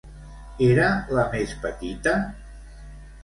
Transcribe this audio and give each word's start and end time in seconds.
Era 0.67 0.85
la 1.17 1.25
més 1.35 1.53
petita? 1.65 2.13